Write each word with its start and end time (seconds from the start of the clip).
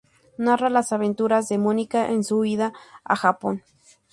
Narra 0.39 0.71
las 0.71 0.93
aventuras 0.93 1.47
de 1.47 1.59
Mónica 1.59 2.09
en 2.09 2.23
su 2.23 2.39
huida 2.39 2.73
a 3.03 3.15
Japón. 3.15 3.61